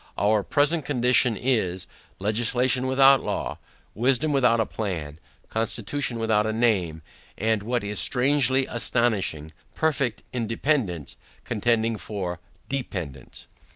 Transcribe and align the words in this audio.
Our 0.17 0.41
present 0.41 0.83
condition, 0.83 1.37
is, 1.37 1.85
Legislation 2.17 2.87
without 2.87 3.21
law; 3.21 3.59
wisdom 3.93 4.31
without 4.31 4.59
a 4.59 4.65
plan; 4.65 5.19
constitution 5.47 6.17
without 6.17 6.47
a 6.47 6.51
name; 6.51 7.03
and, 7.37 7.61
what 7.61 7.83
is 7.83 7.99
strangely 7.99 8.65
astonishing, 8.65 9.51
perfect 9.75 10.23
Independance 10.33 11.17
contending 11.43 11.97
for 11.99 12.39
dependance. 12.67 13.45